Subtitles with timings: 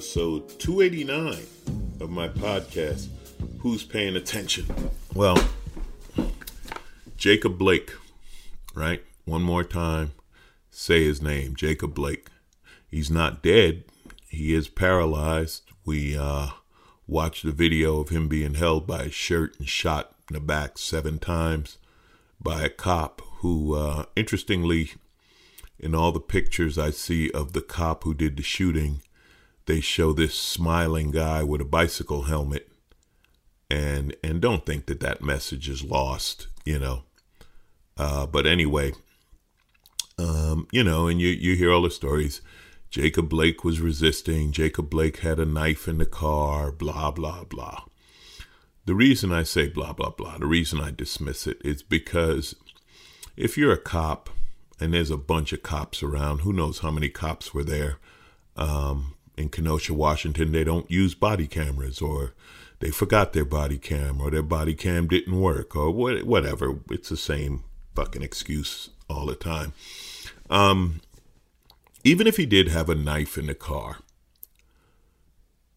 [0.00, 1.46] episode 289
[2.00, 3.08] of my podcast,
[3.58, 4.64] Who's Paying Attention?
[5.14, 5.36] Well,
[7.18, 7.92] Jacob Blake,
[8.74, 9.04] right?
[9.26, 10.12] One more time,
[10.70, 12.28] say his name, Jacob Blake.
[12.90, 13.84] He's not dead,
[14.26, 15.64] he is paralyzed.
[15.84, 16.48] We uh,
[17.06, 20.78] watched the video of him being held by his shirt and shot in the back
[20.78, 21.76] seven times
[22.40, 24.92] by a cop who, uh, interestingly,
[25.78, 29.02] in all the pictures I see of the cop who did the shooting,
[29.66, 32.68] they show this smiling guy with a bicycle helmet.
[33.70, 37.04] And and don't think that that message is lost, you know.
[37.96, 38.92] Uh, but anyway,
[40.18, 42.40] um, you know, and you you hear all the stories.
[42.90, 44.50] Jacob Blake was resisting.
[44.50, 46.72] Jacob Blake had a knife in the car.
[46.72, 47.84] Blah blah blah.
[48.86, 52.56] The reason I say blah blah blah, the reason I dismiss it is because
[53.36, 54.30] if you're a cop
[54.80, 56.40] and there's a bunch of cops around.
[56.40, 57.98] Who knows how many cops were there?
[58.56, 62.34] Um, in Kenosha, Washington, they don't use body cameras, or
[62.78, 66.78] they forgot their body cam, or their body cam didn't work, or what, whatever.
[66.90, 69.72] It's the same fucking excuse all the time.
[70.48, 71.00] Um,
[72.04, 73.98] even if he did have a knife in the car,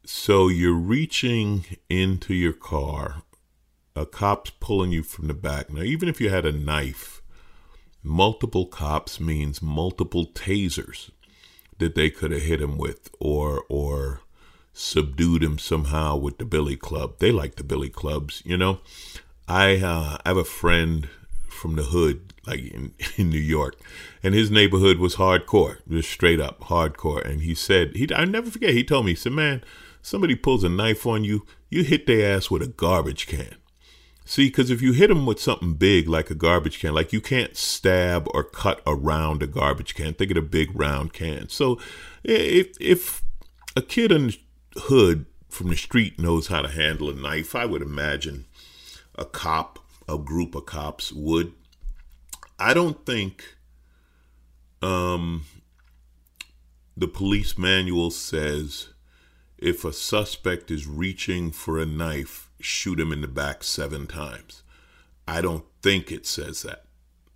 [0.06, 3.24] so you're reaching into your car,
[3.96, 5.72] a cop's pulling you from the back.
[5.72, 7.22] Now, even if you had a knife,
[8.02, 11.12] multiple cops means multiple tasers
[11.84, 14.22] that they could have hit him with or or
[14.74, 17.20] subdued him somehow with the billy club.
[17.20, 18.80] They like the billy clubs you know?
[19.48, 21.10] I uh, I have a friend
[21.50, 23.78] from the hood like in, in new york
[24.22, 27.24] and his neighborhood was hardcore just straight up hardcore.
[27.26, 29.64] And he said he i never forget he told me he said man
[30.02, 33.56] somebody pulls a knife on you you hit their ass with a garbage can
[34.26, 37.20] See, because if you hit them with something big like a garbage can, like you
[37.20, 40.14] can't stab or cut around a garbage can.
[40.14, 41.50] Think of a big round can.
[41.50, 41.80] So,
[42.24, 43.24] if if
[43.76, 44.38] a kid in the
[44.82, 48.46] hood from the street knows how to handle a knife, I would imagine
[49.16, 51.52] a cop, a group of cops would.
[52.58, 53.44] I don't think
[54.82, 55.46] um,
[56.96, 58.90] the police manual says
[59.58, 64.64] if a suspect is reaching for a knife shoot him in the back seven times.
[65.28, 66.86] I don't think it says that.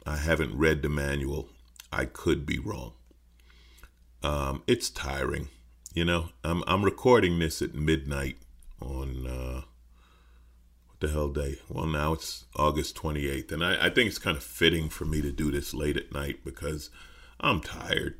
[0.05, 1.49] I haven't read the manual.
[1.91, 2.93] I could be wrong.
[4.23, 5.49] Um, it's tiring.
[5.93, 8.37] You know, I'm I'm recording this at midnight
[8.81, 9.61] on uh,
[10.87, 11.59] what the hell day?
[11.69, 15.21] Well, now it's August 28th, and I, I think it's kind of fitting for me
[15.21, 16.89] to do this late at night because
[17.39, 18.15] I'm tired.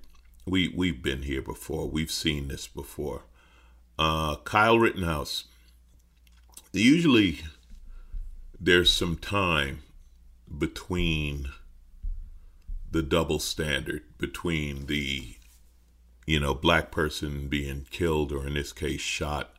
[0.46, 1.90] We we've been here before.
[1.90, 3.24] We've seen this before.
[4.00, 5.46] Uh, Kyle Rittenhouse
[6.72, 7.42] usually
[8.60, 9.82] there's some time
[10.58, 11.50] between
[12.92, 15.36] the double standard between the
[16.26, 19.54] you know black person being killed or in this case shot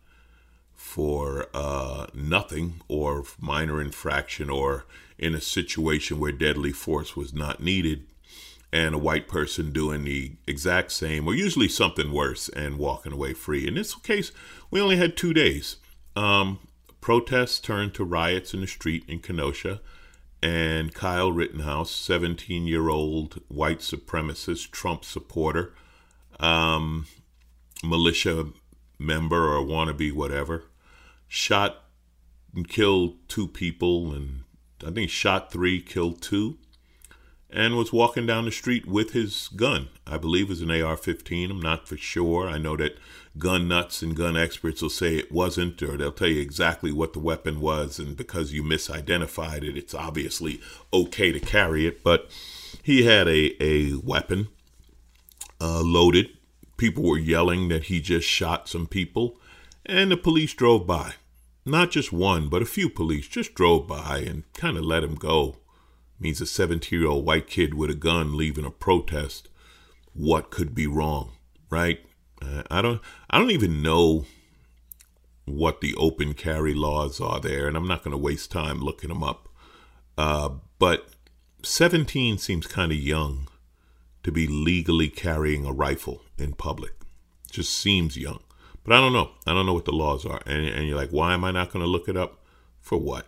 [0.75, 4.87] for uh, nothing or minor infraction or
[5.19, 8.07] in a situation where deadly force was not needed
[8.73, 13.33] and a white person doing the exact same or usually something worse and walking away
[13.35, 13.67] free.
[13.67, 14.31] In this case
[14.71, 15.77] we only had two days.
[16.15, 16.61] Um,
[17.00, 19.81] Protests turned to riots in the street in Kenosha,
[20.42, 25.75] and Kyle Rittenhouse, 17 year old white supremacist Trump supporter,
[26.38, 27.06] um,
[27.82, 28.47] militia
[28.98, 30.64] member or wannabe, whatever,
[31.26, 31.84] shot
[32.54, 34.44] and killed two people, and
[34.86, 36.59] I think shot three, killed two
[37.50, 39.88] and was walking down the street with his gun.
[40.06, 41.50] I believe it was an AR 15.
[41.50, 42.48] I'm not for sure.
[42.48, 42.98] I know that
[43.38, 47.12] gun nuts and gun experts will say it wasn't, or they'll tell you exactly what
[47.12, 47.99] the weapon was.
[47.99, 50.60] And because you misidentified it, it's obviously
[50.93, 52.03] okay to carry it.
[52.03, 52.31] But
[52.82, 54.48] he had a, a weapon
[55.60, 56.30] uh, loaded.
[56.77, 59.39] People were yelling that he just shot some people,
[59.84, 61.15] and the police drove by.
[61.65, 65.16] Not just one, but a few police just drove by and kind of let him
[65.16, 65.57] go
[66.21, 69.48] means a 17 year old white kid with a gun leaving a protest.
[70.15, 71.33] What could be wrong,
[71.71, 72.01] right?
[72.43, 73.01] Uh, I don't.
[73.31, 74.27] I don't even know
[75.45, 79.09] what the open carry laws are there, and I'm not going to waste time looking
[79.09, 79.49] them up.
[80.17, 81.09] Uh, but
[81.63, 83.49] 17 seems kind of young
[84.23, 86.93] to be legally carrying a rifle in public.
[87.51, 88.41] Just seems young.
[88.85, 89.31] But I don't know.
[89.47, 90.41] I don't know what the laws are.
[90.45, 92.45] And, and you're like, why am I not going to look it up?
[92.81, 93.27] For what?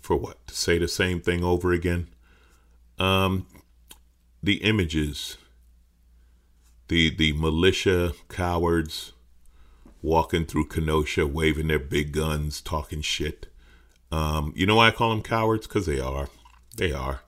[0.00, 0.46] for what?
[0.46, 2.08] To say the same thing over again?
[2.98, 3.46] Um,
[4.42, 5.36] the images,
[6.88, 9.12] the the militia cowards
[10.02, 13.46] walking through Kenosha, waving their big guns, talking shit.
[14.10, 15.66] Um, you know why I call them cowards?
[15.66, 16.28] Because they are.
[16.76, 17.20] They are.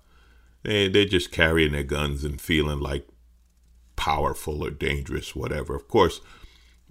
[0.63, 3.07] They they're just carrying their guns and feeling like
[3.97, 5.75] powerful or dangerous, whatever.
[5.75, 6.21] Of course,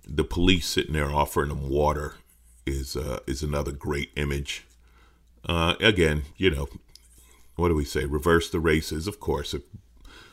[0.07, 2.15] the police sitting there offering them water
[2.65, 4.65] is uh, is another great image.
[5.45, 6.67] Uh, again, you know,
[7.55, 8.05] what do we say?
[8.05, 9.53] Reverse the races, of course.
[9.53, 9.63] If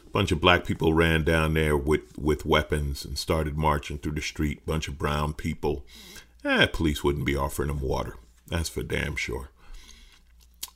[0.07, 4.13] a bunch of black people ran down there with with weapons and started marching through
[4.13, 5.85] the street, bunch of brown people,
[6.45, 8.17] eh, police wouldn't be offering them water.
[8.49, 9.51] That's for damn sure.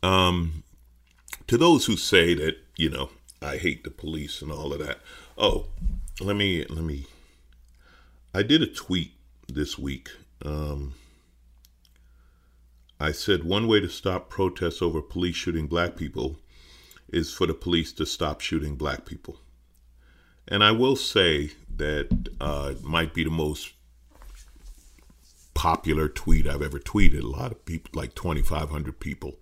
[0.03, 0.65] Um,
[1.47, 3.11] to those who say that you know
[3.43, 4.99] I hate the police and all of that.
[5.39, 5.67] Oh,
[6.21, 7.07] let me let me.
[8.35, 9.13] I did a tweet
[9.49, 10.11] this week.
[10.45, 10.95] Um,
[12.99, 16.39] I said one way to stop protests over police shooting black people
[17.13, 19.41] is for the police to stop shooting black people.
[20.49, 23.73] And I will say that uh, it might be the most
[25.55, 27.23] popular tweet I've ever tweeted.
[27.23, 29.39] A lot of people, like 2,500 people,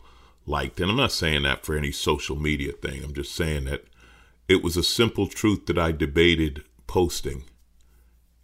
[0.47, 0.81] liked.
[0.81, 0.85] It.
[0.85, 3.03] And I'm not saying that for any social media thing.
[3.03, 3.85] I'm just saying that
[4.49, 7.44] it was a simple truth that I debated posting.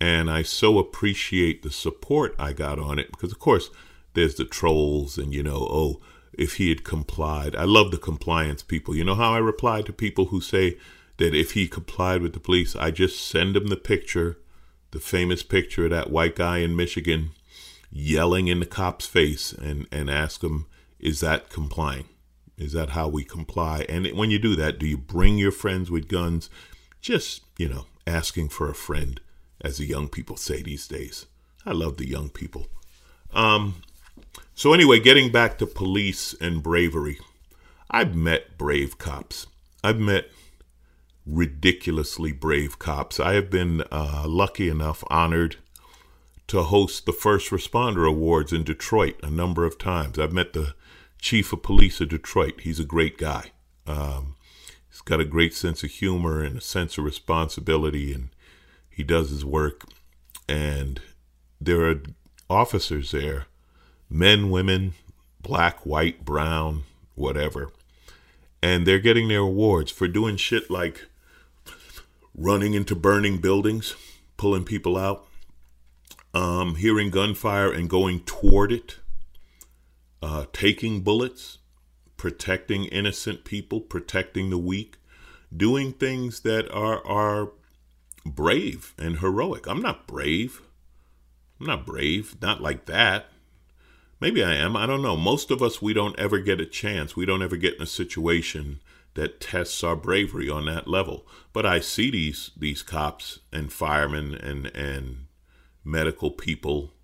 [0.00, 3.70] And I so appreciate the support I got on it because, of course,
[4.14, 6.00] there's the trolls and, you know, oh,
[6.38, 7.56] if he had complied.
[7.56, 8.94] I love the compliance people.
[8.94, 10.78] You know how I reply to people who say
[11.16, 14.38] that if he complied with the police, I just send him the picture,
[14.90, 17.30] the famous picture of that white guy in Michigan
[17.90, 20.66] yelling in the cop's face and, and ask him,
[20.98, 22.06] is that complying?
[22.56, 23.86] Is that how we comply?
[23.88, 26.50] And when you do that, do you bring your friends with guns?
[27.00, 29.20] Just, you know, asking for a friend,
[29.60, 31.26] as the young people say these days.
[31.64, 32.66] I love the young people.
[33.32, 33.76] Um,
[34.54, 37.18] so, anyway, getting back to police and bravery,
[37.90, 39.46] I've met brave cops.
[39.82, 40.28] I've met
[41.26, 43.18] ridiculously brave cops.
[43.18, 45.56] I have been uh, lucky enough, honored
[46.46, 50.18] to host the First Responder Awards in Detroit a number of times.
[50.18, 50.74] I've met the
[51.18, 52.60] chief of police of Detroit.
[52.60, 53.52] He's a great guy.
[53.86, 54.36] Um,
[54.88, 58.28] he's got a great sense of humor and a sense of responsibility, and
[58.88, 59.84] he does his work.
[60.48, 61.00] And
[61.60, 62.02] there are
[62.48, 63.46] officers there
[64.14, 64.94] men, women,
[65.42, 66.84] black, white, brown,
[67.16, 67.72] whatever.
[68.62, 71.06] And they're getting their awards for doing shit like
[72.32, 73.96] running into burning buildings,
[74.36, 75.26] pulling people out,
[76.32, 78.98] um, hearing gunfire and going toward it,
[80.22, 81.58] uh, taking bullets,
[82.16, 84.96] protecting innocent people, protecting the weak,
[85.54, 87.50] doing things that are are
[88.24, 89.66] brave and heroic.
[89.66, 90.62] I'm not brave.
[91.60, 92.40] I'm not brave.
[92.40, 93.26] Not like that.
[94.24, 94.74] Maybe I am.
[94.74, 95.18] I don't know.
[95.18, 97.14] Most of us, we don't ever get a chance.
[97.14, 98.80] We don't ever get in a situation
[99.12, 101.26] that tests our bravery on that level.
[101.52, 105.26] But I see these these cops and firemen and and
[105.84, 106.94] medical people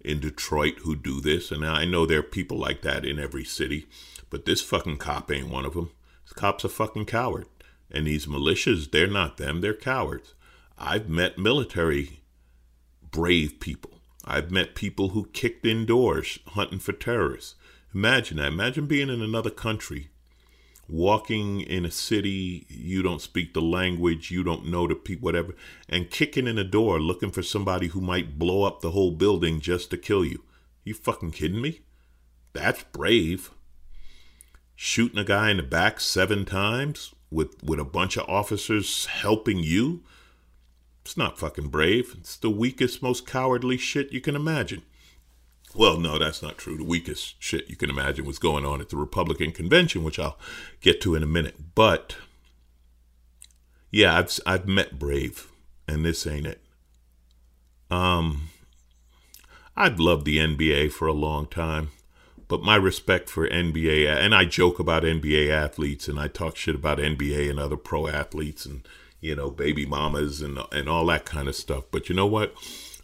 [0.00, 3.44] in Detroit who do this, and I know there are people like that in every
[3.44, 3.86] city,
[4.28, 5.92] but this fucking cop ain't one of them.
[6.24, 7.46] This cop's a fucking coward.
[7.88, 10.34] And these militias, they're not them, they're cowards.
[10.76, 12.24] I've met military
[13.12, 13.93] brave people.
[14.24, 17.56] I've met people who kicked indoors hunting for terrorists.
[17.94, 18.48] Imagine that.
[18.48, 20.10] Imagine being in another country
[20.88, 25.54] walking in a city you don't speak the language you don't know the people whatever
[25.88, 29.60] and kicking in a door looking for somebody who might blow up the whole building
[29.60, 30.42] just to kill you
[30.84, 31.80] you fucking kidding me
[32.52, 33.50] that's brave
[34.74, 39.58] shooting a guy in the back seven times with with a bunch of officers helping
[39.58, 40.02] you
[41.04, 44.82] it's not fucking brave it's the weakest most cowardly shit you can imagine
[45.74, 46.76] well, no, that's not true.
[46.76, 50.38] The weakest shit you can imagine was going on at the Republican convention, which I'll
[50.80, 51.74] get to in a minute.
[51.74, 52.16] But
[53.90, 55.48] yeah, I've I've met Brave,
[55.88, 56.60] and this ain't it.
[57.90, 58.50] Um,
[59.76, 61.90] I've loved the NBA for a long time,
[62.46, 66.74] but my respect for NBA and I joke about NBA athletes and I talk shit
[66.74, 68.86] about NBA and other pro athletes and
[69.24, 71.84] you know baby mamas and and all that kind of stuff.
[71.90, 72.54] But you know what?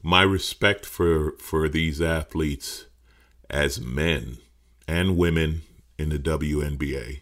[0.03, 2.87] my respect for for these athletes
[3.49, 4.39] as men
[4.89, 5.62] and women
[5.99, 7.21] in the WNBA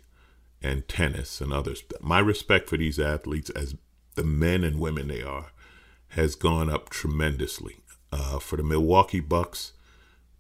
[0.63, 1.83] and tennis and others.
[2.01, 3.77] My respect for these athletes as
[4.15, 5.53] the men and women they are
[6.09, 7.77] has gone up tremendously.
[8.11, 9.73] Uh, for the Milwaukee Bucks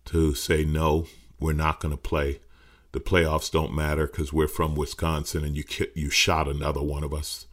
[0.06, 1.06] to say no,
[1.38, 2.40] we're not going to play.
[2.92, 7.12] The playoffs don't matter because we're from Wisconsin and you you shot another one of
[7.12, 7.46] us.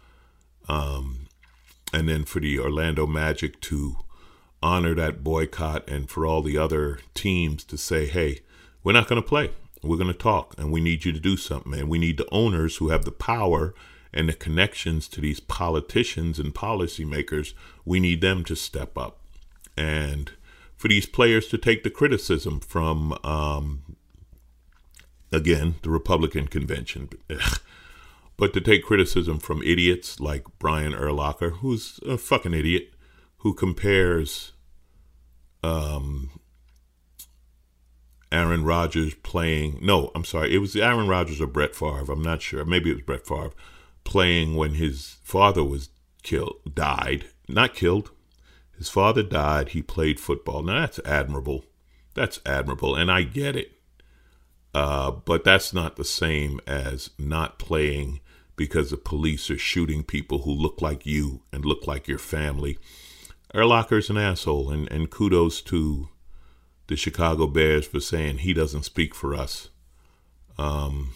[0.67, 1.27] Um,
[1.93, 3.97] and then for the Orlando Magic to
[4.61, 8.39] honor that boycott and for all the other teams to say, hey,
[8.83, 9.51] we're not going to play.
[9.83, 11.73] We're going to talk and we need you to do something.
[11.73, 13.73] And we need the owners who have the power
[14.15, 17.53] and the connections to these politicians and policymakers,
[17.83, 19.19] we need them to step up.
[19.77, 20.31] And
[20.77, 23.97] for these players to take the criticism from, um,
[25.31, 27.09] again, the Republican convention.
[28.37, 32.93] But to take criticism from idiots like Brian Urlacher, who's a fucking idiot,
[33.37, 34.51] who compares
[35.63, 36.31] um,
[38.31, 39.79] Aaron Rodgers playing.
[39.81, 40.53] No, I'm sorry.
[40.53, 42.11] It was Aaron Rodgers or Brett Favre.
[42.11, 42.65] I'm not sure.
[42.65, 43.51] Maybe it was Brett Favre
[44.03, 45.89] playing when his father was
[46.23, 48.11] killed, died, not killed.
[48.77, 49.69] His father died.
[49.69, 50.61] He played football.
[50.61, 51.65] Now that's admirable.
[52.13, 53.71] That's admirable, and I get it.
[54.73, 58.19] Uh, but that's not the same as not playing
[58.55, 62.77] because the police are shooting people who look like you and look like your family.
[63.53, 66.09] Urlacher's an asshole, and, and kudos to
[66.87, 69.69] the Chicago Bears for saying he doesn't speak for us.
[70.57, 71.13] Um,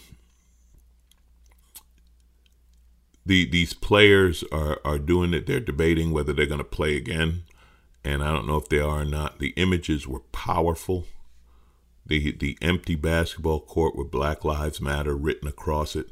[3.24, 5.46] the these players are are doing it.
[5.46, 7.42] They're debating whether they're going to play again,
[8.04, 9.38] and I don't know if they are or not.
[9.38, 11.06] The images were powerful.
[12.04, 16.08] The the empty basketball court with Black Lives Matter written across it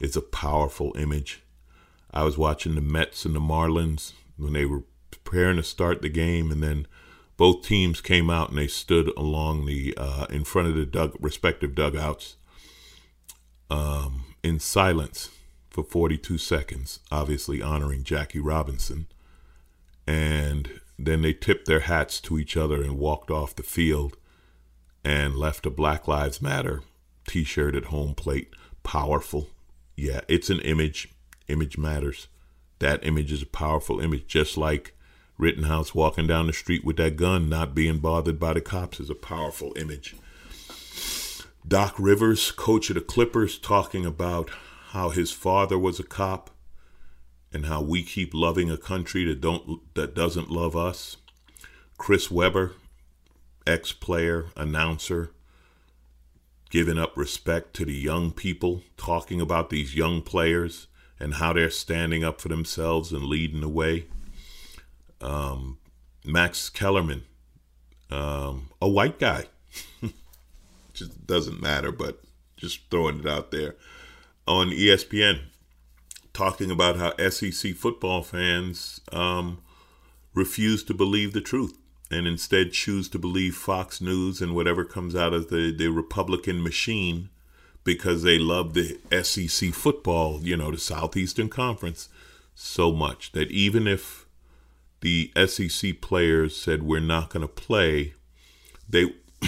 [0.00, 1.42] is a powerful image.
[2.12, 6.08] I was watching the Mets and the Marlins when they were preparing to start the
[6.08, 6.86] game, and then
[7.36, 11.16] both teams came out and they stood along the uh, in front of the dug,
[11.20, 12.36] respective dugouts
[13.70, 15.30] um, in silence
[15.70, 19.06] for 42 seconds, obviously honoring Jackie Robinson.
[20.06, 24.16] And then they tipped their hats to each other and walked off the field
[25.04, 26.82] and left a Black Lives Matter
[27.26, 28.52] t shirt at home plate.
[28.82, 29.48] Powerful.
[29.96, 31.08] Yeah, it's an image.
[31.48, 32.28] Image matters.
[32.78, 34.96] That image is a powerful image, just like
[35.36, 39.10] Rittenhouse walking down the street with that gun, not being bothered by the cops, is
[39.10, 40.14] a powerful image.
[41.66, 44.50] Doc Rivers, coach of the Clippers, talking about
[44.90, 46.50] how his father was a cop
[47.52, 51.16] and how we keep loving a country that don't that doesn't love us.
[51.98, 52.72] Chris Webber,
[53.66, 55.30] ex-player, announcer,
[56.70, 60.86] giving up respect to the young people, talking about these young players
[61.18, 64.06] and how they're standing up for themselves and leading the way.
[65.20, 65.78] Um,
[66.24, 67.24] Max Kellerman,
[68.10, 69.46] um, a white guy.
[70.94, 72.22] just doesn't matter, but
[72.56, 73.74] just throwing it out there.
[74.46, 75.42] On ESPN,
[76.32, 79.58] talking about how SEC football fans um,
[80.34, 81.79] refuse to believe the truth
[82.10, 86.62] and instead choose to believe Fox News and whatever comes out of the, the Republican
[86.62, 87.28] machine
[87.84, 92.08] because they love the SEC football, you know, the Southeastern Conference
[92.54, 94.26] so much that even if
[95.00, 98.14] the SEC players said we're not going to play,
[98.88, 99.14] they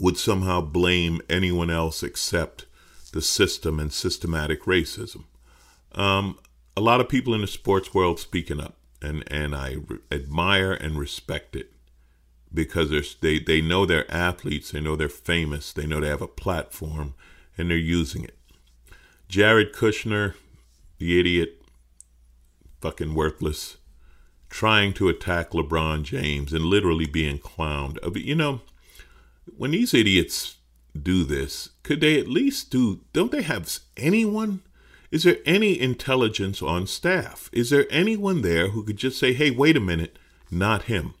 [0.00, 2.66] would somehow blame anyone else except
[3.12, 5.24] the system and systematic racism.
[5.92, 6.38] Um,
[6.76, 10.72] a lot of people in the sports world speaking up, and and I re- admire
[10.72, 11.72] and respect it
[12.52, 12.90] because
[13.20, 17.14] they they know they're athletes, they know they're famous, they know they have a platform,
[17.56, 18.36] and they're using it.
[19.28, 20.34] Jared Kushner,
[20.98, 21.62] the idiot,
[22.80, 23.76] fucking worthless
[24.48, 27.98] trying to attack LeBron James and literally being clowned.
[28.04, 28.60] Uh, you know,
[29.56, 30.56] when these idiots
[31.00, 34.62] do this, could they at least do, don't they have anyone?
[35.10, 37.48] Is there any intelligence on staff?
[37.52, 40.18] Is there anyone there who could just say, hey, wait a minute,
[40.50, 41.14] not him?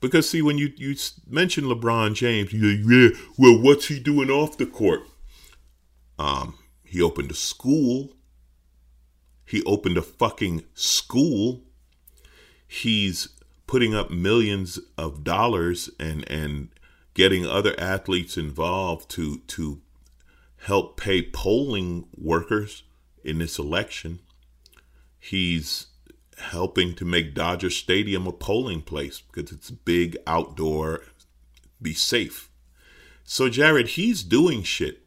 [0.00, 0.96] Because, see, when you, you
[1.28, 5.02] mention LeBron James, you yeah, well, what's he doing off the court?
[6.18, 8.10] Um, he opened a school.
[9.44, 11.62] He opened a fucking school
[12.72, 13.28] he's
[13.66, 16.68] putting up millions of dollars and and
[17.12, 19.82] getting other athletes involved to to
[20.64, 22.82] help pay polling workers
[23.24, 24.20] in this election.
[25.18, 25.86] He's
[26.38, 31.02] helping to make Dodger Stadium a polling place because it's big outdoor,
[31.80, 32.50] be safe.
[33.24, 35.02] So Jared, he's doing shit,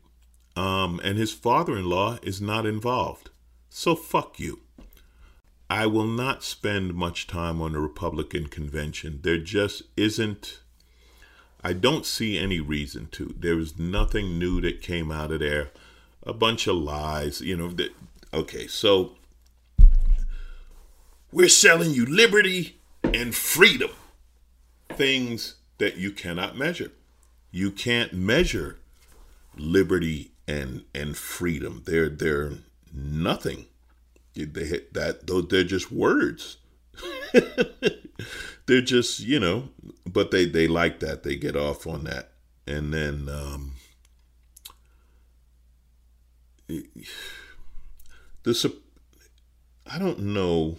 [0.56, 3.30] um, and his father-in-law is not involved.
[3.70, 4.62] So fuck you.
[5.70, 9.20] I will not spend much time on the Republican convention.
[9.24, 10.62] There just isn't,
[11.64, 13.36] I don't see any reason to.
[13.38, 15.72] There was nothing new that came out of there.
[16.26, 17.68] A bunch of lies, you know.
[17.70, 17.92] That,
[18.34, 19.16] okay, so
[21.32, 23.92] we're selling you liberty and freedom,
[24.90, 26.92] things that you cannot measure.
[27.52, 28.80] You can't measure
[29.56, 31.84] liberty and and freedom.
[31.86, 32.54] They're they're
[32.94, 33.68] nothing
[34.36, 36.58] they that though they're just words
[38.66, 39.70] they're just you know
[40.06, 42.32] but they they like that they get off on that
[42.68, 43.75] and then um
[48.44, 48.76] the
[49.88, 50.78] i don't know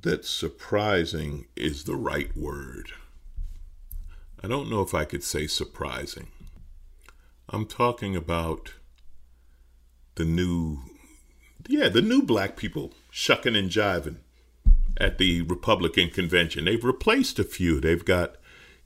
[0.00, 2.90] that surprising is the right word
[4.42, 6.28] i don't know if i could say surprising
[7.48, 8.74] i'm talking about
[10.14, 10.78] the new,
[11.68, 14.16] yeah, the new black people shucking and jiving
[14.96, 16.64] at the Republican convention.
[16.64, 17.80] They've replaced a few.
[17.80, 18.36] They've got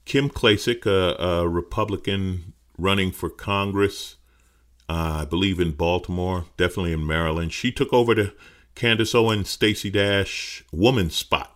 [0.05, 4.15] Kim Klacik, a, a Republican running for Congress,
[4.89, 7.53] uh, I believe in Baltimore, definitely in Maryland.
[7.53, 8.33] She took over the
[8.73, 11.55] Candace Owens, Stacey Dash woman spot.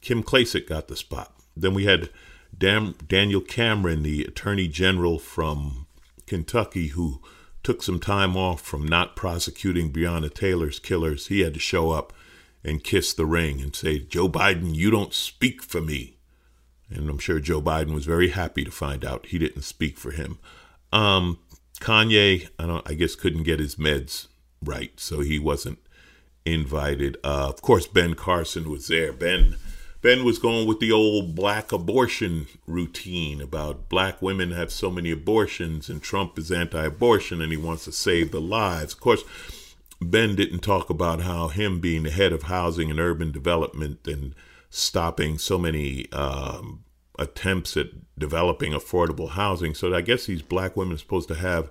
[0.00, 1.32] Kim Klacik got the spot.
[1.56, 2.10] Then we had
[2.56, 5.86] Dan, Daniel Cameron, the Attorney General from
[6.26, 7.20] Kentucky, who
[7.62, 11.28] took some time off from not prosecuting Breonna Taylor's killers.
[11.28, 12.12] He had to show up
[12.64, 16.16] and kiss the ring and say, Joe Biden, you don't speak for me.
[16.90, 20.10] And I'm sure Joe Biden was very happy to find out he didn't speak for
[20.10, 20.38] him.
[20.92, 21.38] Um,
[21.80, 24.28] Kanye, I don't, I guess, couldn't get his meds
[24.62, 25.78] right, so he wasn't
[26.44, 27.16] invited.
[27.22, 29.12] Uh, of course, Ben Carson was there.
[29.12, 29.56] Ben
[30.00, 35.10] Ben was going with the old black abortion routine about black women have so many
[35.10, 38.92] abortions and Trump is anti abortion and he wants to save the lives.
[38.92, 39.24] Of course,
[40.00, 44.34] Ben didn't talk about how him being the head of housing and urban development and
[44.70, 46.84] stopping so many um,
[47.18, 47.86] attempts at
[48.18, 49.74] developing affordable housing.
[49.74, 51.70] So I guess these black women are supposed to have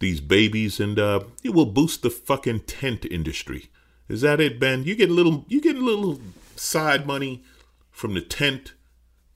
[0.00, 3.70] these babies and uh, it will boost the fucking tent industry.
[4.08, 4.84] Is that it, Ben?
[4.84, 6.20] You get a little, you get a little
[6.56, 7.42] side money
[7.90, 8.74] from the tent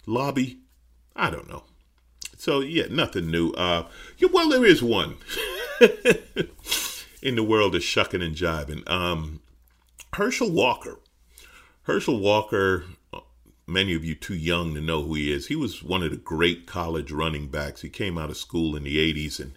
[0.06, 0.60] lobby.
[1.14, 1.64] I don't know.
[2.36, 3.50] So yeah, nothing new.
[3.52, 3.86] Uh,
[4.18, 5.16] yeah, well, there is one
[7.22, 8.88] in the world of shucking and jiving.
[8.90, 9.40] Um,
[10.14, 10.98] Herschel Walker.
[11.82, 12.84] Herschel Walker.
[13.66, 15.46] Many of you too young to know who he is.
[15.46, 17.82] He was one of the great college running backs.
[17.82, 19.52] He came out of school in the '80s, and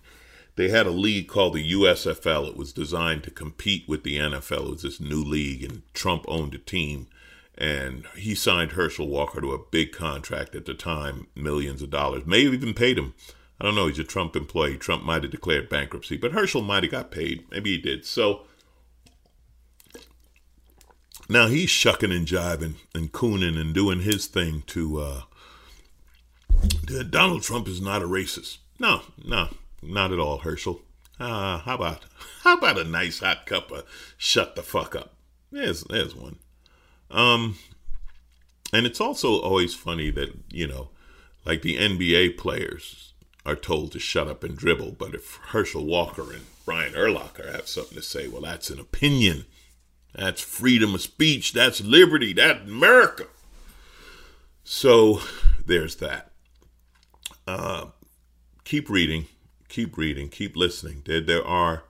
[0.56, 2.50] they had a league called the USFL.
[2.50, 4.68] It was designed to compete with the NFL.
[4.68, 7.08] It was this new league, and Trump owned the team
[7.58, 12.26] and he signed Herschel Walker to a big contract at the time, millions of dollars.
[12.26, 13.14] May have even paid him.
[13.60, 13.88] I don't know.
[13.88, 14.78] He's a Trump employee.
[14.78, 17.50] Trump might have declared bankruptcy, but Herschel might have got paid.
[17.50, 18.06] Maybe he did.
[18.06, 18.42] So
[21.30, 25.22] now he's shucking and jiving and cooning and doing his thing to uh,
[27.10, 28.58] Donald Trump is not a racist.
[28.80, 29.50] No, no,
[29.82, 30.82] not at all, Herschel.
[31.20, 32.04] Uh, how about
[32.44, 33.86] how about a nice hot cup of
[34.18, 35.14] shut the fuck up?
[35.52, 36.38] There's there's one.
[37.10, 37.58] Um,
[38.74, 40.90] and it's also always funny that, you know,
[41.46, 43.14] like the NBA players
[43.46, 47.68] are told to shut up and dribble, but if Herschel Walker and Brian Urlacher have
[47.68, 49.46] something to say, well, that's an opinion.
[50.16, 51.54] That's freedom of speech.
[51.54, 52.34] That's liberty.
[52.34, 53.28] That's America.
[54.64, 55.20] So
[55.66, 56.32] there's that.
[57.46, 57.88] Uh,
[58.64, 59.28] keep reading,
[59.68, 61.04] keep reading, keep listening.
[61.06, 61.84] There, there are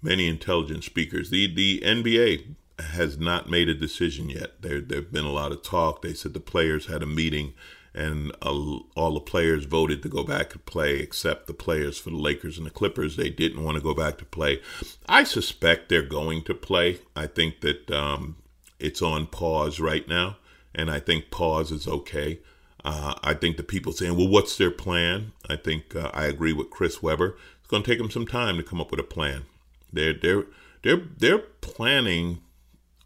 [0.00, 1.30] many intelligent speakers.
[1.30, 4.62] The the NBA has not made a decision yet.
[4.62, 6.02] There, there have been a lot of talk.
[6.02, 7.54] They said the players had a meeting
[7.96, 12.16] and all the players voted to go back to play except the players for the
[12.16, 13.16] Lakers and the Clippers.
[13.16, 14.60] They didn't want to go back to play.
[15.08, 17.00] I suspect they're going to play.
[17.16, 18.36] I think that um,
[18.78, 20.36] it's on pause right now,
[20.74, 22.40] and I think pause is okay.
[22.84, 25.32] Uh, I think the people saying, well, what's their plan?
[25.48, 27.36] I think uh, I agree with Chris Webber.
[27.58, 29.44] It's going to take them some time to come up with a plan.
[29.90, 30.44] They're, they're,
[30.82, 32.42] they're, they're planning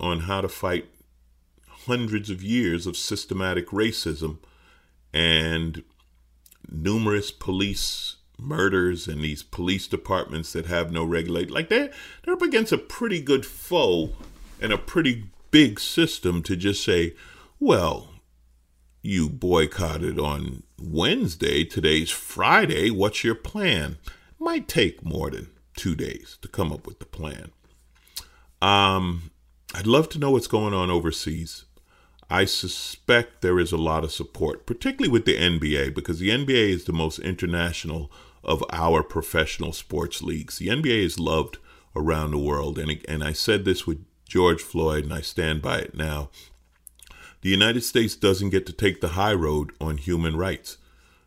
[0.00, 0.86] on how to fight
[1.86, 4.38] hundreds of years of systematic racism
[5.12, 5.82] and
[6.68, 11.90] numerous police murders and these police departments that have no regulate like they're
[12.24, 14.10] they're up against a pretty good foe
[14.60, 17.14] and a pretty big system to just say
[17.58, 18.08] well
[19.02, 23.98] you boycotted on Wednesday today's Friday what's your plan
[24.38, 27.50] might take more than 2 days to come up with the plan
[28.62, 29.30] um
[29.74, 31.64] I'd love to know what's going on overseas.
[32.30, 36.70] I suspect there is a lot of support, particularly with the NBA, because the NBA
[36.70, 38.10] is the most international
[38.44, 40.58] of our professional sports leagues.
[40.58, 41.58] The NBA is loved
[41.96, 42.78] around the world.
[42.78, 46.30] And, and I said this with George Floyd, and I stand by it now.
[47.42, 50.76] The United States doesn't get to take the high road on human rights.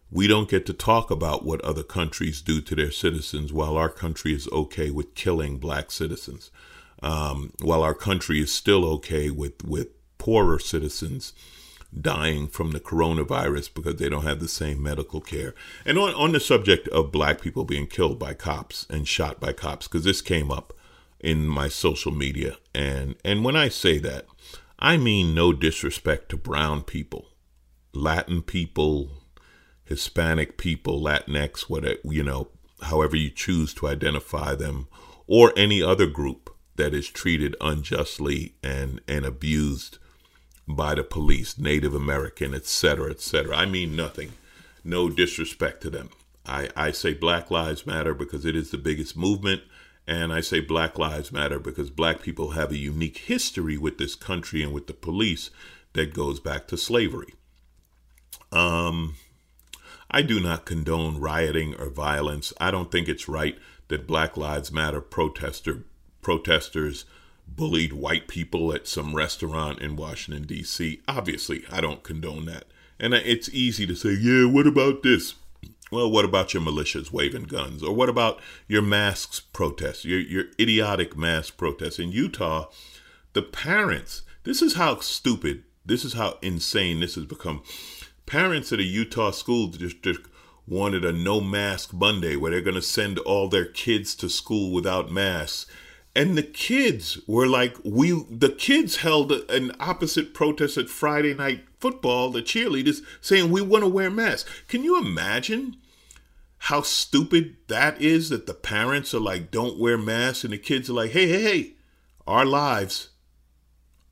[0.10, 3.90] We don't get to talk about what other countries do to their citizens while our
[3.90, 6.52] country is okay with killing black citizens
[7.02, 9.88] um, while our country is still okay with, with
[10.24, 11.34] poorer citizens
[12.00, 15.54] dying from the coronavirus because they don't have the same medical care.
[15.86, 19.52] And on, on the subject of black people being killed by cops and shot by
[19.52, 20.72] cops, because this came up
[21.20, 22.56] in my social media.
[22.74, 24.26] And, and when I say that,
[24.80, 27.26] I mean no disrespect to brown people,
[27.94, 29.10] Latin people,
[29.84, 32.48] Hispanic people, Latinx, whatever, you know,
[32.84, 34.88] however you choose to identify them,
[35.28, 39.98] or any other group that is treated unjustly and, and abused
[40.68, 43.56] by the police, Native American, etc., etc.
[43.56, 44.34] I mean nothing,
[44.84, 46.10] no disrespect to them.
[46.46, 49.62] I, I say Black Lives Matter because it is the biggest movement
[50.06, 54.16] And I say Black Lives Matter because black people have a unique history with this
[54.16, 55.50] country and with the police
[55.94, 57.34] that goes back to slavery.
[58.52, 59.16] Um,
[60.12, 62.52] I do not condone rioting or violence.
[62.60, 65.84] I don't think it's right that Black Lives Matter protester
[66.22, 67.06] protesters
[67.48, 71.02] bullied white people at some restaurant in Washington D.C.
[71.08, 72.66] Obviously, I don't condone that.
[73.00, 75.36] And it's easy to say, "Yeah, what about this?"
[75.92, 77.84] Well, what about your militias waving guns?
[77.84, 82.00] Or what about your masks protests, your, your idiotic mass protests?
[82.00, 82.70] In Utah,
[83.34, 87.62] the parents, this is how stupid, this is how insane this has become.
[88.26, 90.30] Parents at a Utah school district
[90.68, 94.72] wanted a no mask Monday where they're going to send all their kids to school
[94.72, 95.68] without masks.
[96.16, 101.66] And the kids were like, we, the kids held an opposite protest at Friday night
[101.80, 104.50] football, the cheerleaders saying we want to wear masks.
[104.68, 105.78] Can you imagine?
[106.68, 110.90] how stupid that is that the parents are like, don't wear masks, and the kids
[110.90, 111.74] are like, hey, hey, hey,
[112.26, 113.10] our lives,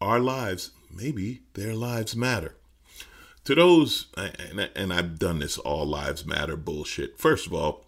[0.02, 2.58] our lives, maybe their lives matter.
[3.46, 7.18] To those, and, and I've done this all lives matter bullshit.
[7.18, 7.86] First of all,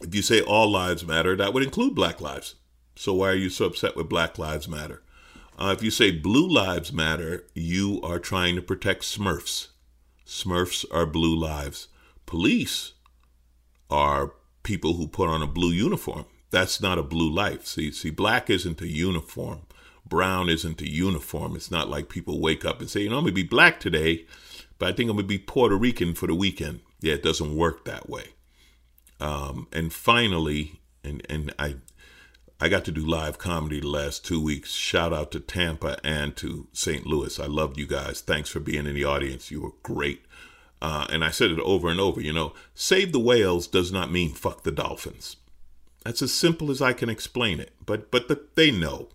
[0.00, 2.56] if you say all lives matter, that would include black lives.
[2.94, 5.02] So why are you so upset with Black Lives Matter?
[5.58, 9.68] Uh, if you say blue lives matter, you are trying to protect Smurfs.
[10.26, 11.88] Smurfs are blue lives.
[12.26, 12.92] Police
[13.88, 16.24] are people who put on a blue uniform.
[16.50, 17.66] That's not a blue life.
[17.66, 19.62] See, see, black isn't a uniform.
[20.06, 21.54] Brown isn't a uniform.
[21.54, 24.26] It's not like people wake up and say, you know, I'm gonna be black today,
[24.78, 26.80] but I think I'm gonna be Puerto Rican for the weekend.
[27.00, 28.30] Yeah, it doesn't work that way.
[29.20, 31.76] Um, and finally, and and I
[32.64, 34.72] I got to do live comedy the last two weeks.
[34.72, 37.04] Shout out to Tampa and to St.
[37.04, 37.38] Louis.
[37.38, 38.22] I loved you guys.
[38.22, 39.50] Thanks for being in the audience.
[39.50, 40.24] You were great.
[40.80, 44.10] Uh, and I said it over and over, you know, save the whales does not
[44.10, 45.36] mean fuck the dolphins.
[46.06, 47.74] That's as simple as I can explain it.
[47.84, 49.10] But but the, they know.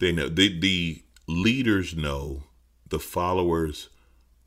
[0.00, 0.28] They know.
[0.28, 2.42] The, the leaders know
[2.84, 3.90] the followers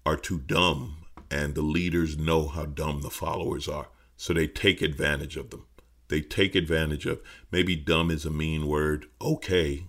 [0.05, 3.87] are too dumb, and the leaders know how dumb the followers are.
[4.17, 5.67] So they take advantage of them.
[6.09, 9.05] They take advantage of maybe dumb is a mean word.
[9.21, 9.85] Okay,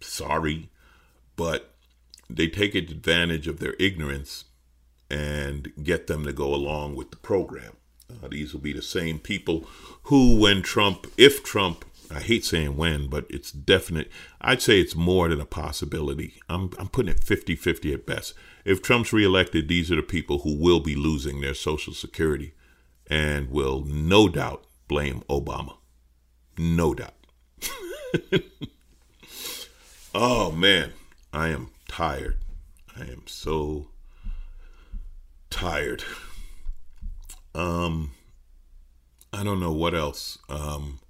[0.00, 0.70] sorry.
[1.36, 1.74] But
[2.30, 4.44] they take advantage of their ignorance
[5.10, 7.76] and get them to go along with the program.
[8.10, 9.68] Uh, these will be the same people
[10.04, 14.10] who, when Trump, if Trump, I hate saying when, but it's definite.
[14.40, 16.34] I'd say it's more than a possibility.
[16.48, 18.34] I'm, I'm putting it 50 50 at best.
[18.64, 22.54] If Trump's reelected, these are the people who will be losing their Social Security
[23.08, 25.76] and will no doubt blame Obama.
[26.58, 27.14] No doubt.
[30.14, 30.92] oh, man.
[31.32, 32.38] I am tired.
[32.98, 33.88] I am so
[35.50, 36.02] tired.
[37.54, 38.12] Um,
[39.32, 40.38] I don't know what else.
[40.48, 41.00] Um,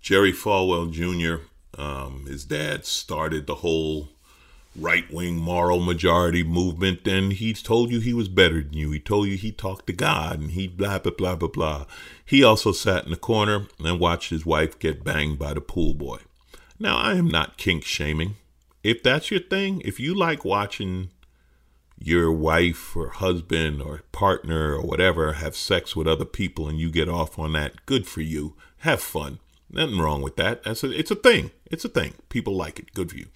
[0.00, 1.44] Jerry Falwell Jr.,
[1.80, 4.10] um, his dad started the whole
[4.74, 8.90] right wing moral majority movement, and he told you he was better than you.
[8.90, 11.86] He told you he talked to God, and he blah, blah, blah, blah, blah.
[12.24, 15.94] He also sat in the corner and watched his wife get banged by the pool
[15.94, 16.18] boy.
[16.78, 18.36] Now, I am not kink shaming.
[18.82, 21.10] If that's your thing, if you like watching
[21.98, 26.90] your wife or husband or partner or whatever have sex with other people and you
[26.90, 28.54] get off on that, good for you.
[28.78, 29.38] Have fun.
[29.70, 30.64] Nothing wrong with that.
[30.64, 31.52] That's a, it's a thing.
[31.70, 32.14] It's a thing.
[32.28, 32.92] People like it.
[32.92, 33.26] Good for you.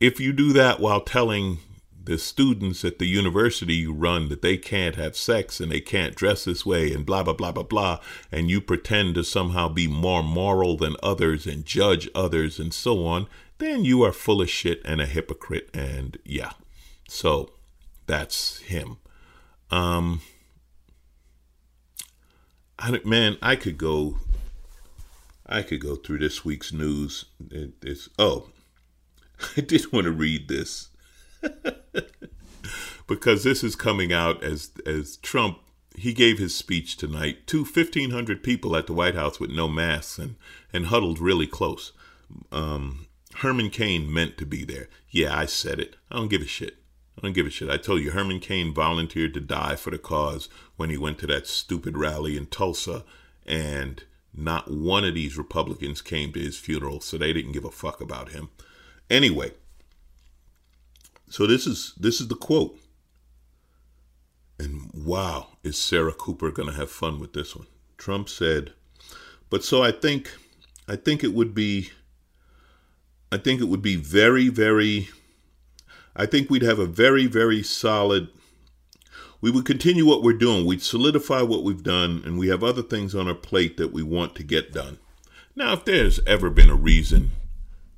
[0.00, 1.58] If you do that while telling
[2.04, 6.14] the students at the university you run that they can't have sex and they can't
[6.14, 9.88] dress this way and blah, blah, blah, blah, blah, and you pretend to somehow be
[9.88, 13.26] more moral than others and judge others and so on,
[13.58, 15.70] then you are full of shit and a hypocrite.
[15.72, 16.52] And yeah,
[17.08, 17.52] so
[18.06, 18.98] that's him.
[19.70, 20.20] Um,
[22.78, 24.18] I, man, I could go.
[25.46, 27.26] I could go through this week's news.
[27.50, 28.48] It, it's oh,
[29.56, 30.88] I did want to read this
[33.06, 35.58] because this is coming out as as Trump.
[35.96, 40.18] He gave his speech tonight to 1,500 people at the White House with no masks
[40.18, 40.34] and,
[40.72, 41.92] and huddled really close.
[42.50, 44.88] Um, Herman Cain meant to be there.
[45.08, 45.94] Yeah, I said it.
[46.10, 46.78] I don't give a shit.
[47.16, 47.70] I don't give a shit.
[47.70, 51.26] I told you, Herman Cain volunteered to die for the cause when he went to
[51.28, 53.04] that stupid rally in Tulsa,
[53.46, 57.70] and not one of these Republicans came to his funeral, so they didn't give a
[57.70, 58.50] fuck about him.
[59.10, 59.52] Anyway,
[61.28, 62.78] so this is this is the quote.
[64.58, 67.66] And wow, is Sarah Cooper going to have fun with this one?
[67.98, 68.72] Trump said,
[69.50, 70.32] "But so I think
[70.88, 71.90] I think it would be
[73.32, 75.08] I think it would be very very
[76.16, 78.28] I think we'd have a very, very solid.
[79.40, 80.64] We would continue what we're doing.
[80.64, 84.02] We'd solidify what we've done, and we have other things on our plate that we
[84.02, 84.98] want to get done.
[85.56, 87.32] Now, if there's ever been a reason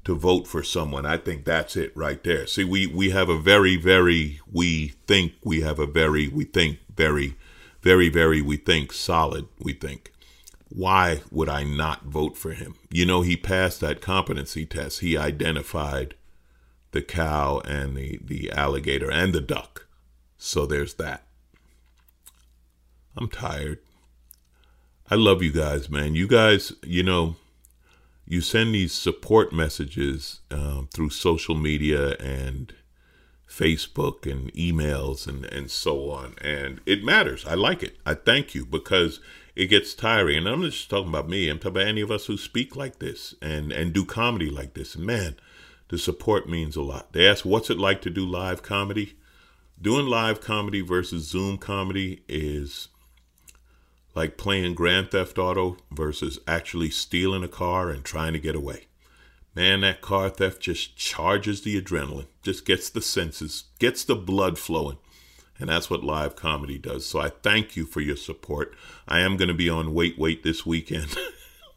[0.06, 2.46] to vote for someone, I think that's it right there.
[2.46, 6.78] See, we, we have a very, very, we think we have a very, we think
[6.94, 7.34] very,
[7.82, 10.12] very, very, we think solid, we think.
[10.68, 12.76] Why would I not vote for him?
[12.88, 15.00] You know, he passed that competency test.
[15.00, 16.14] He identified
[16.92, 19.88] the cow and the, the alligator and the duck.
[20.38, 21.24] So there's that.
[23.16, 23.80] I'm tired.
[25.10, 26.14] I love you guys, man.
[26.14, 27.34] You guys, you know,
[28.26, 32.74] you send these support messages um, through social media and
[33.48, 36.34] Facebook and emails and, and so on.
[36.40, 37.46] And it matters.
[37.46, 37.96] I like it.
[38.04, 39.20] I thank you because
[39.54, 40.38] it gets tiring.
[40.38, 41.48] And I'm not just talking about me.
[41.48, 44.74] I'm talking about any of us who speak like this and, and do comedy like
[44.74, 44.96] this.
[44.96, 45.36] Man,
[45.88, 47.12] the support means a lot.
[47.12, 49.14] They ask, what's it like to do live comedy?
[49.80, 52.88] Doing live comedy versus Zoom comedy is
[54.16, 58.86] like playing Grand Theft Auto versus actually stealing a car and trying to get away.
[59.54, 64.58] Man, that car theft just charges the adrenaline, just gets the senses, gets the blood
[64.58, 64.96] flowing.
[65.58, 67.06] And that's what live comedy does.
[67.06, 68.74] So I thank you for your support.
[69.06, 71.16] I am going to be on Wait Wait this weekend.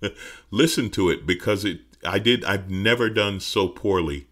[0.51, 4.27] Listen to it because it I did I've never done so poorly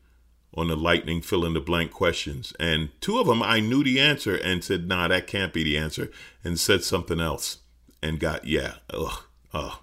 [0.53, 2.53] on the lightning fill in the blank questions.
[2.59, 5.77] And two of them I knew the answer and said, nah, that can't be the
[5.77, 6.09] answer,
[6.43, 7.59] and said something else
[8.01, 9.79] and got yeah, ugh, ugh.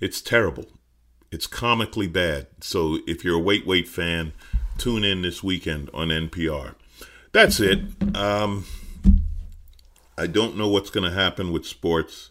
[0.00, 0.66] It's terrible.
[1.30, 2.46] It's comically bad.
[2.60, 4.32] So if you're a Wait Wait fan,
[4.78, 6.74] tune in this weekend on NPR.
[7.32, 7.80] That's it.
[8.16, 8.64] Um,
[10.16, 12.30] I don't know what's going to happen with sports.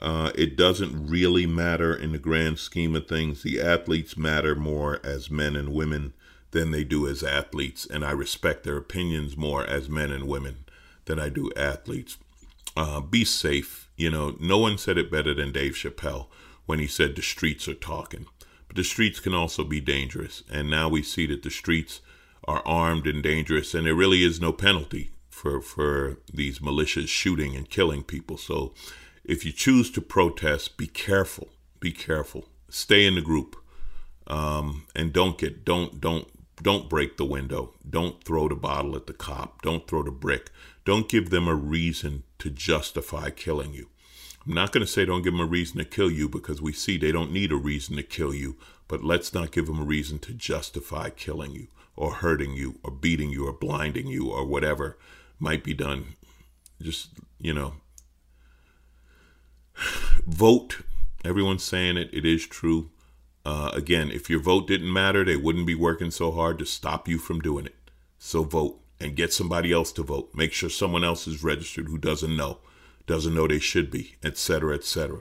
[0.00, 3.42] Uh, it doesn't really matter in the grand scheme of things.
[3.42, 6.12] The athletes matter more as men and women
[6.50, 10.64] than they do as athletes, and I respect their opinions more as men and women
[11.04, 12.18] than I do athletes.
[12.76, 16.26] Uh, be safe you know, no one said it better than Dave Chappelle
[16.66, 18.26] when he said the streets are talking.
[18.66, 20.42] But the streets can also be dangerous.
[20.50, 22.00] And now we see that the streets
[22.46, 27.56] are armed and dangerous, and there really is no penalty for, for these militias shooting
[27.56, 28.36] and killing people.
[28.36, 28.74] So
[29.24, 31.48] if you choose to protest, be careful.
[31.80, 32.46] Be careful.
[32.68, 33.56] Stay in the group.
[34.26, 36.26] Um, and don't get don't don't
[36.62, 37.74] don't break the window.
[37.88, 39.60] Don't throw the bottle at the cop.
[39.60, 40.50] Don't throw the brick.
[40.84, 43.88] Don't give them a reason to justify killing you.
[44.46, 46.74] I'm not going to say don't give them a reason to kill you because we
[46.74, 49.84] see they don't need a reason to kill you, but let's not give them a
[49.84, 54.44] reason to justify killing you or hurting you or beating you or blinding you or
[54.44, 54.98] whatever
[55.38, 56.16] might be done.
[56.82, 57.08] Just,
[57.40, 57.76] you know,
[60.26, 60.82] vote.
[61.24, 62.10] Everyone's saying it.
[62.12, 62.90] It is true.
[63.46, 67.08] Uh, again, if your vote didn't matter, they wouldn't be working so hard to stop
[67.08, 67.76] you from doing it.
[68.18, 70.30] So vote and get somebody else to vote.
[70.34, 72.58] Make sure someone else is registered who doesn't know,
[73.06, 75.20] doesn't know they should be, etc., etc.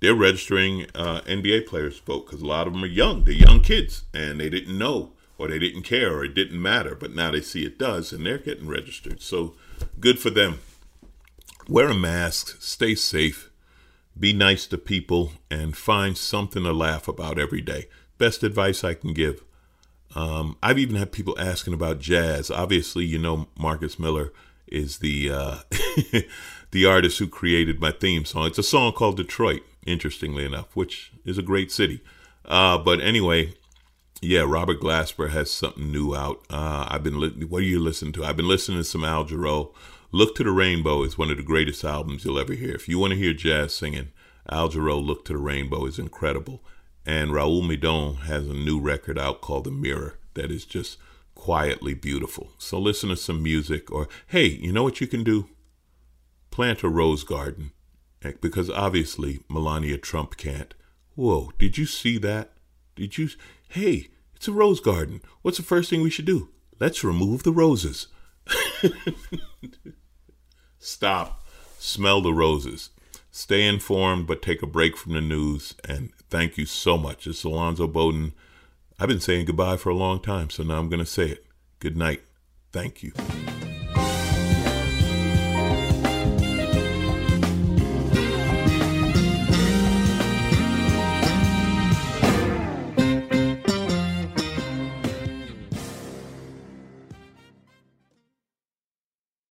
[0.00, 3.24] They're registering uh, NBA players to vote because a lot of them are young.
[3.24, 6.94] They're young kids and they didn't know or they didn't care or it didn't matter,
[6.94, 9.22] but now they see it does and they're getting registered.
[9.22, 9.54] So
[9.98, 10.60] good for them.
[11.68, 13.50] Wear a mask, stay safe
[14.18, 17.86] be nice to people, and find something to laugh about every day.
[18.18, 19.44] Best advice I can give.
[20.16, 22.50] Um, I've even had people asking about jazz.
[22.50, 24.32] Obviously, you know Marcus Miller
[24.66, 25.56] is the uh,
[26.70, 28.46] the artist who created my theme song.
[28.46, 32.00] It's a song called Detroit, interestingly enough, which is a great city.
[32.46, 33.52] Uh, but anyway,
[34.22, 36.42] yeah, Robert Glasper has something new out.
[36.48, 38.24] Uh, I've been li- what are you listening to?
[38.24, 39.74] I've been listening to some Al Jarreau.
[40.12, 42.74] Look to the Rainbow is one of the greatest albums you'll ever hear.
[42.74, 44.12] If you want to hear jazz singing,
[44.48, 46.62] Al Jarreau, Look to the Rainbow is incredible.
[47.06, 50.98] And Raul Midon has a new record out called The Mirror that is just
[51.36, 52.50] quietly beautiful.
[52.58, 55.48] So listen to some music or, hey, you know what you can do?
[56.50, 57.70] Plant a rose garden.
[58.22, 60.74] Eh, because obviously Melania Trump can't.
[61.14, 62.52] Whoa, did you see that?
[62.96, 63.28] Did you?
[63.68, 65.20] Hey, it's a rose garden.
[65.42, 66.48] What's the first thing we should do?
[66.80, 68.08] Let's remove the roses.
[70.78, 71.46] Stop.
[71.78, 72.90] Smell the roses.
[73.30, 75.74] Stay informed, but take a break from the news.
[75.88, 77.26] And thank you so much.
[77.26, 78.34] It's Alonzo Bodden.
[78.98, 81.46] I've been saying goodbye for a long time, so now I'm going to say it.
[81.78, 82.22] Good night.
[82.72, 83.12] Thank you.